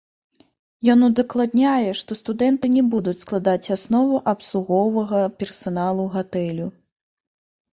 [0.93, 6.67] Ён удакладняе, што студэнты не будуць складаць аснову абслуговага персаналу гатэлю.